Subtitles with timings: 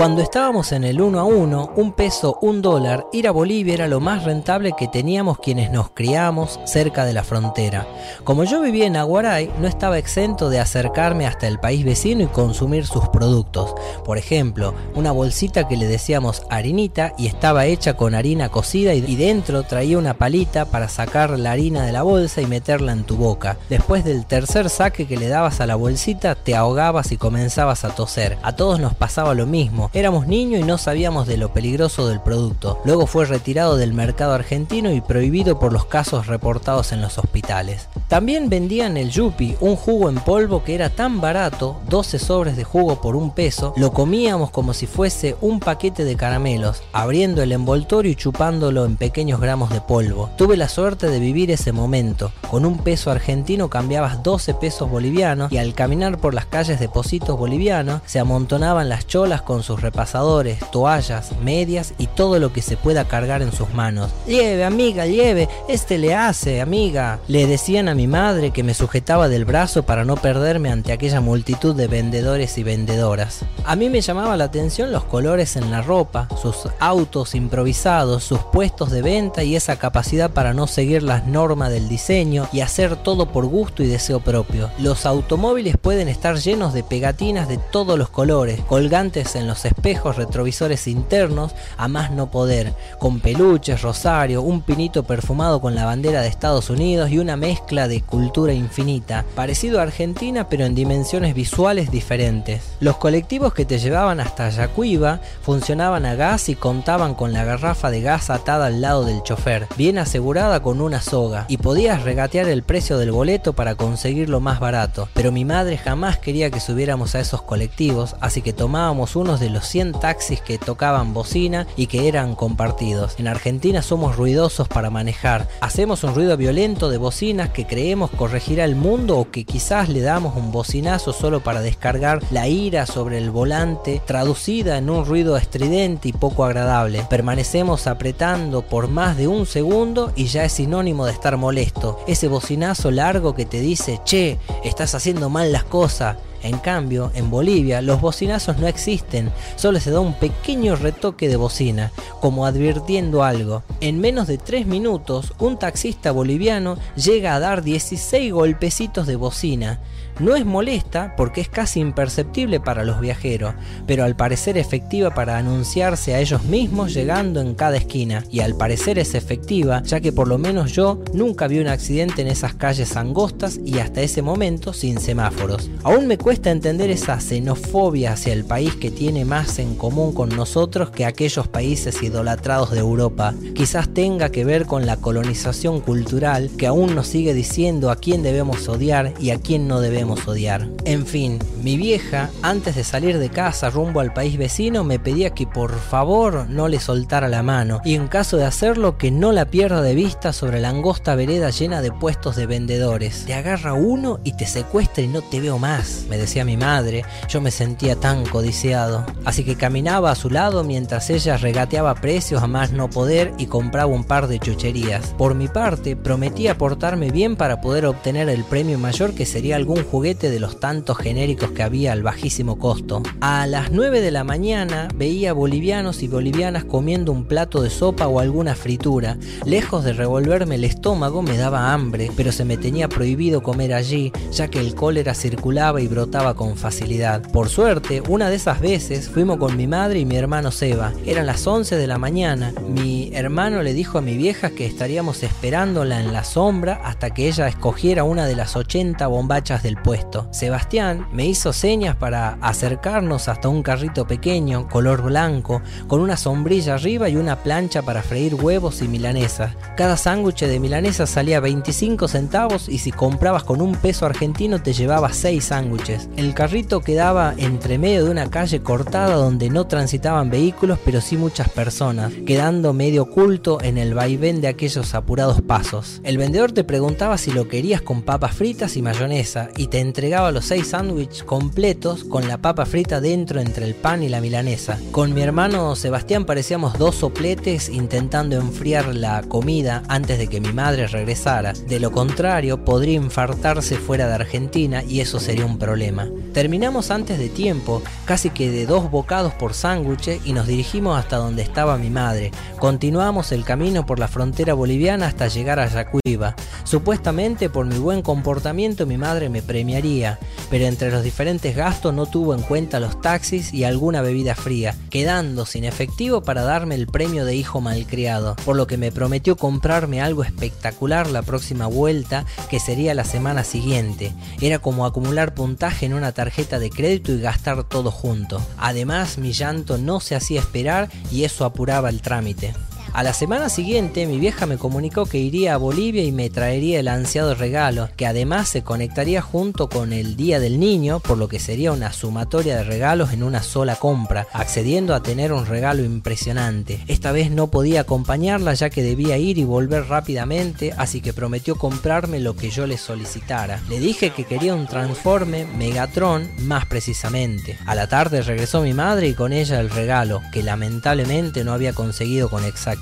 [0.00, 3.86] Cuando estábamos en el 1 a 1, un peso, un dólar, ir a Bolivia era
[3.86, 7.86] lo más rentable que teníamos quienes nos criamos cerca de la frontera.
[8.24, 12.28] Como yo vivía en Aguaray, no estaba exento de acercarme hasta el país vecino y
[12.28, 13.74] consumir sus productos.
[14.02, 19.16] Por ejemplo, una bolsita que le decíamos harinita y estaba hecha con harina cocida y
[19.16, 23.18] dentro traía una palita para sacar la harina de la bolsa y meterla en tu
[23.18, 23.58] boca.
[23.68, 27.94] Después del tercer saque que le dabas a la bolsita, te ahogabas y comenzabas a
[27.94, 28.38] toser.
[28.42, 32.20] A todos nos pasaba lo mismo Éramos niños y no sabíamos de lo peligroso del
[32.20, 32.80] producto.
[32.84, 37.88] Luego fue retirado del mercado argentino y prohibido por los casos reportados en los hospitales.
[38.10, 42.64] También vendían el Yupi, un jugo en polvo que era tan barato, 12 sobres de
[42.64, 47.52] jugo por un peso, lo comíamos como si fuese un paquete de caramelos, abriendo el
[47.52, 50.28] envoltorio y chupándolo en pequeños gramos de polvo.
[50.36, 52.32] Tuve la suerte de vivir ese momento.
[52.50, 56.88] Con un peso argentino cambiabas 12 pesos bolivianos y al caminar por las calles de
[56.88, 62.60] Positos bolivianos se amontonaban las cholas con sus repasadores, toallas, medias y todo lo que
[62.60, 64.10] se pueda cargar en sus manos.
[64.26, 67.20] Lleve, amiga, lleve, este le hace, amiga.
[67.28, 71.20] Le decían a mi madre que me sujetaba del brazo para no perderme ante aquella
[71.20, 73.44] multitud de vendedores y vendedoras.
[73.64, 78.40] A mí me llamaba la atención los colores en la ropa, sus autos improvisados, sus
[78.40, 82.96] puestos de venta y esa capacidad para no seguir las normas del diseño y hacer
[82.96, 84.70] todo por gusto y deseo propio.
[84.78, 90.16] Los automóviles pueden estar llenos de pegatinas de todos los colores, colgantes en los espejos
[90.16, 96.22] retrovisores internos a más no poder, con peluches, rosario, un pinito perfumado con la bandera
[96.22, 101.34] de Estados Unidos y una mezcla de cultura infinita, parecido a Argentina pero en dimensiones
[101.34, 102.62] visuales diferentes.
[102.80, 107.90] Los colectivos que te llevaban hasta Yacuiba funcionaban a gas y contaban con la garrafa
[107.90, 112.48] de gas atada al lado del chofer, bien asegurada con una soga, y podías regatear
[112.48, 117.14] el precio del boleto para conseguirlo más barato, pero mi madre jamás quería que subiéramos
[117.14, 121.86] a esos colectivos, así que tomábamos unos de los 100 taxis que tocaban bocina y
[121.86, 123.14] que eran compartidos.
[123.18, 125.48] En Argentina somos ruidosos para manejar.
[125.60, 127.79] Hacemos un ruido violento de bocinas que creemos
[128.16, 132.86] corregirá el mundo o que quizás le damos un bocinazo solo para descargar la ira
[132.86, 137.06] sobre el volante, traducida en un ruido estridente y poco agradable.
[137.08, 141.98] Permanecemos apretando por más de un segundo y ya es sinónimo de estar molesto.
[142.06, 147.30] Ese bocinazo largo que te dice, che, estás haciendo mal las cosas en cambio, en
[147.30, 153.22] Bolivia los bocinazos no existen, solo se da un pequeño retoque de bocina, como advirtiendo
[153.24, 153.62] algo.
[153.80, 159.80] En menos de 3 minutos, un taxista boliviano llega a dar 16 golpecitos de bocina.
[160.18, 163.54] No es molesta porque es casi imperceptible para los viajeros,
[163.86, 168.22] pero al parecer efectiva para anunciarse a ellos mismos llegando en cada esquina.
[168.30, 172.20] Y al parecer es efectiva, ya que por lo menos yo nunca vi un accidente
[172.20, 175.70] en esas calles angostas y hasta ese momento sin semáforos.
[175.84, 180.90] Aún me entender esa xenofobia hacia el país que tiene más en común con nosotros
[180.90, 183.34] que aquellos países idolatrados de Europa.
[183.54, 188.22] Quizás tenga que ver con la colonización cultural que aún nos sigue diciendo a quién
[188.22, 190.68] debemos odiar y a quién no debemos odiar.
[190.84, 195.30] En fin, mi vieja, antes de salir de casa rumbo al país vecino, me pedía
[195.30, 199.32] que por favor no le soltara la mano y en caso de hacerlo que no
[199.32, 203.24] la pierda de vista sobre la angosta vereda llena de puestos de vendedores.
[203.26, 207.04] Te agarra uno y te secuestra y no te veo más, me decía mi madre.
[207.28, 209.04] Yo me sentía tan codiciado.
[209.24, 213.46] Así que caminaba a su lado mientras ella regateaba precios a más no poder y
[213.46, 215.14] compraba un par de chucherías.
[215.18, 219.82] Por mi parte, prometía portarme bien para poder obtener el premio mayor que sería algún
[219.84, 223.02] juguete de los tantos genéricos que había al bajísimo costo.
[223.20, 228.06] A las 9 de la mañana veía bolivianos y bolivianas comiendo un plato de sopa
[228.06, 229.16] o alguna fritura.
[229.44, 234.12] Lejos de revolverme el estómago me daba hambre, pero se me tenía prohibido comer allí,
[234.32, 237.22] ya que el cólera circulaba y brotaba con facilidad.
[237.30, 240.92] Por suerte, una de esas veces fuimos con mi madre y mi hermano Seba.
[241.06, 242.52] Eran las 11 de la mañana.
[242.68, 247.28] Mi hermano le dijo a mi vieja que estaríamos esperándola en la sombra hasta que
[247.28, 249.90] ella escogiera una de las 80 bombachas del pueblo
[250.30, 256.74] Sebastián me hizo señas para acercarnos hasta un carrito pequeño, color blanco, con una sombrilla
[256.74, 259.52] arriba y una plancha para freír huevos y milanesas.
[259.76, 264.72] Cada sándwich de milanesa salía 25 centavos y si comprabas con un peso argentino te
[264.72, 265.99] llevaba 6 sándwiches.
[266.16, 271.16] El carrito quedaba entre medio de una calle cortada donde no transitaban vehículos pero sí
[271.16, 276.00] muchas personas, quedando medio oculto en el vaivén de aquellos apurados pasos.
[276.04, 280.32] El vendedor te preguntaba si lo querías con papas fritas y mayonesa y te entregaba
[280.32, 284.78] los seis sándwiches completos con la papa frita dentro entre el pan y la milanesa.
[284.92, 290.52] Con mi hermano Sebastián parecíamos dos sopletes intentando enfriar la comida antes de que mi
[290.52, 291.52] madre regresara.
[291.52, 295.89] De lo contrario, podría infartarse fuera de Argentina y eso sería un problema.
[296.32, 301.16] Terminamos antes de tiempo, casi que de dos bocados por sándwich y nos dirigimos hasta
[301.16, 302.30] donde estaba mi madre.
[302.58, 306.36] Continuamos el camino por la frontera boliviana hasta llegar a Yacuiba.
[306.64, 310.20] Supuestamente por mi buen comportamiento mi madre me premiaría,
[310.50, 314.76] pero entre los diferentes gastos no tuvo en cuenta los taxis y alguna bebida fría,
[314.90, 319.36] quedando sin efectivo para darme el premio de hijo malcriado, por lo que me prometió
[319.36, 324.12] comprarme algo espectacular la próxima vuelta, que sería la semana siguiente.
[324.40, 328.40] Era como acumular puntaje en una tarjeta de crédito y gastar todo junto.
[328.58, 332.54] Además, mi llanto no se hacía esperar y eso apuraba el trámite.
[332.92, 336.80] A la semana siguiente mi vieja me comunicó que iría a Bolivia y me traería
[336.80, 341.28] el ansiado regalo, que además se conectaría junto con el Día del Niño, por lo
[341.28, 345.84] que sería una sumatoria de regalos en una sola compra, accediendo a tener un regalo
[345.84, 346.80] impresionante.
[346.88, 351.54] Esta vez no podía acompañarla ya que debía ir y volver rápidamente, así que prometió
[351.54, 353.60] comprarme lo que yo le solicitara.
[353.68, 357.56] Le dije que quería un transforme Megatron más precisamente.
[357.66, 361.72] A la tarde regresó mi madre y con ella el regalo, que lamentablemente no había
[361.72, 362.79] conseguido con exactitud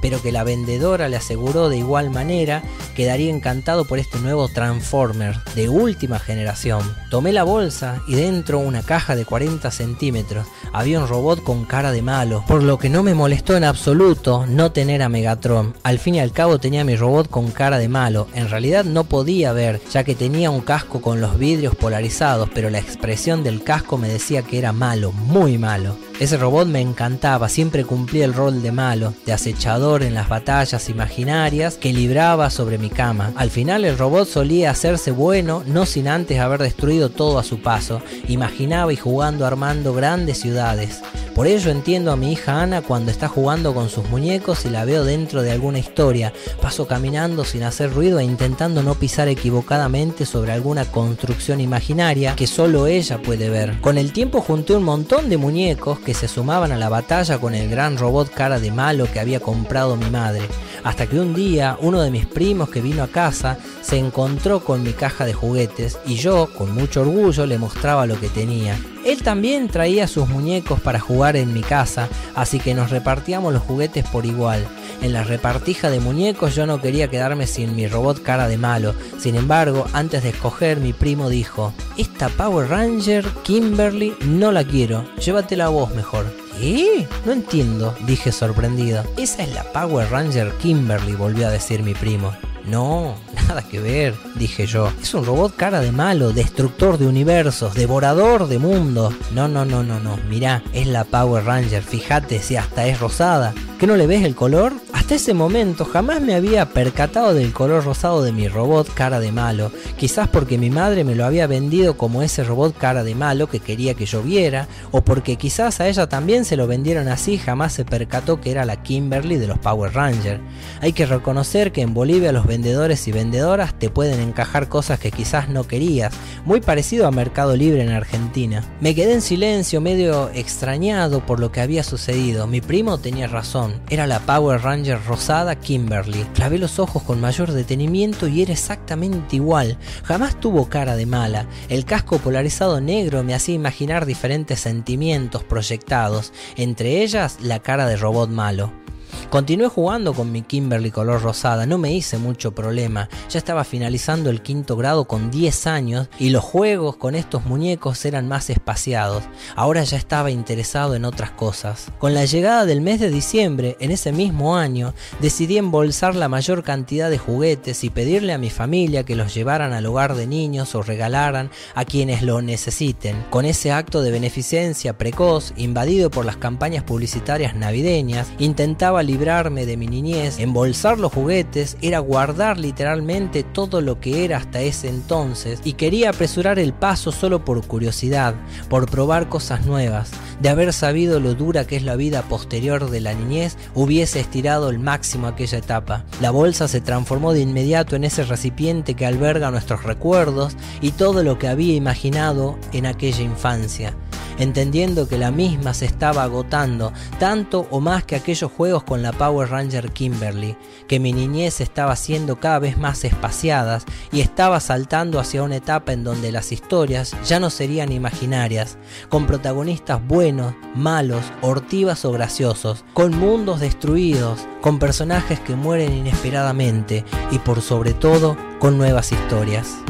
[0.00, 2.62] pero que la vendedora le aseguró de igual manera
[2.94, 6.82] que daría encantado por este nuevo Transformer de última generación.
[7.10, 10.46] Tomé la bolsa y dentro una caja de 40 centímetros.
[10.72, 14.46] Había un robot con cara de malo, por lo que no me molestó en absoluto
[14.46, 15.74] no tener a Megatron.
[15.82, 18.28] Al fin y al cabo tenía mi robot con cara de malo.
[18.34, 22.70] En realidad no podía ver, ya que tenía un casco con los vidrios polarizados, pero
[22.70, 25.96] la expresión del casco me decía que era malo, muy malo.
[26.20, 30.88] Ese robot me encantaba, siempre cumplía el rol de malo, de acechador en las batallas
[30.88, 33.32] imaginarias que libraba sobre mi cama.
[33.36, 37.60] Al final el robot solía hacerse bueno, no sin antes haber destruido todo a su
[37.60, 38.02] paso.
[38.28, 41.00] Imaginaba y jugando armando grandes ciudades.
[41.34, 44.84] Por ello entiendo a mi hija Ana cuando está jugando con sus muñecos y la
[44.84, 46.32] veo dentro de alguna historia.
[46.60, 52.46] Paso caminando sin hacer ruido e intentando no pisar equivocadamente sobre alguna construcción imaginaria que
[52.46, 53.80] solo ella puede ver.
[53.80, 57.54] Con el tiempo junté un montón de muñecos que se sumaban a la batalla con
[57.54, 60.42] el gran robot cara de malo que había comprado mi madre.
[60.84, 64.82] Hasta que un día uno de mis primos que vino a casa se encontró con
[64.82, 68.76] mi caja de juguetes y yo, con mucho orgullo, le mostraba lo que tenía.
[69.04, 73.62] Él también traía sus muñecos para jugar en mi casa, así que nos repartíamos los
[73.62, 74.66] juguetes por igual.
[75.02, 78.94] En la repartija de muñecos yo no quería quedarme sin mi robot cara de malo.
[79.18, 85.04] Sin embargo, antes de escoger, mi primo dijo, esta Power Ranger Kimberly no la quiero,
[85.16, 86.41] llévatela vos mejor.
[86.62, 87.08] ¿Qué?
[87.26, 89.02] No entiendo, dije sorprendido.
[89.16, 92.32] Esa es la Power Ranger Kimberly, volvió a decir mi primo.
[92.68, 93.16] No,
[93.48, 94.92] nada que ver, dije yo.
[95.02, 99.12] Es un robot cara de malo, destructor de universos, devorador de mundos.
[99.34, 100.16] No, no, no, no, no.
[100.28, 101.82] Mirá, es la Power Ranger.
[101.82, 103.52] Fíjate si hasta es rosada.
[103.80, 104.72] ¿Qué no le ves el color?
[105.12, 109.30] Hasta ese momento jamás me había percatado del color rosado de mi robot cara de
[109.30, 113.46] malo, quizás porque mi madre me lo había vendido como ese robot cara de malo
[113.46, 117.36] que quería que yo viera, o porque quizás a ella también se lo vendieron así,
[117.36, 120.40] jamás se percató que era la Kimberly de los Power Rangers.
[120.80, 125.10] Hay que reconocer que en Bolivia los vendedores y vendedoras te pueden encajar cosas que
[125.10, 126.14] quizás no querías,
[126.46, 128.64] muy parecido a Mercado Libre en Argentina.
[128.80, 132.46] Me quedé en silencio, medio extrañado por lo que había sucedido.
[132.46, 136.24] Mi primo tenía razón, era la Power Ranger rosada Kimberly.
[136.34, 139.78] Clavé los ojos con mayor detenimiento y era exactamente igual.
[140.04, 141.46] Jamás tuvo cara de mala.
[141.68, 147.96] El casco polarizado negro me hacía imaginar diferentes sentimientos proyectados, entre ellas la cara de
[147.96, 148.81] robot malo.
[149.30, 153.08] Continué jugando con mi Kimberly color rosada, no me hice mucho problema.
[153.30, 158.04] Ya estaba finalizando el quinto grado con 10 años y los juegos con estos muñecos
[158.04, 159.24] eran más espaciados.
[159.56, 161.90] Ahora ya estaba interesado en otras cosas.
[161.98, 166.62] Con la llegada del mes de diciembre, en ese mismo año, decidí embolsar la mayor
[166.62, 170.74] cantidad de juguetes y pedirle a mi familia que los llevaran al hogar de niños
[170.74, 173.24] o regalaran a quienes lo necesiten.
[173.30, 179.76] Con ese acto de beneficencia precoz, invadido por las campañas publicitarias navideñas, intentaba liberar de
[179.76, 185.60] mi niñez, embolsar los juguetes, era guardar literalmente todo lo que era hasta ese entonces
[185.64, 188.34] y quería apresurar el paso solo por curiosidad,
[188.70, 190.12] por probar cosas nuevas.
[190.40, 194.70] De haber sabido lo dura que es la vida posterior de la niñez, hubiese estirado
[194.70, 196.06] el máximo aquella etapa.
[196.22, 201.22] La bolsa se transformó de inmediato en ese recipiente que alberga nuestros recuerdos y todo
[201.22, 203.94] lo que había imaginado en aquella infancia
[204.42, 209.12] entendiendo que la misma se estaba agotando, tanto o más que aquellos juegos con la
[209.12, 210.56] Power Ranger Kimberly,
[210.88, 215.92] que mi niñez estaba siendo cada vez más espaciadas y estaba saltando hacia una etapa
[215.92, 222.84] en donde las historias ya no serían imaginarias, con protagonistas buenos, malos, hortivas o graciosos,
[222.94, 229.82] con mundos destruidos, con personajes que mueren inesperadamente y por sobre todo con nuevas historias.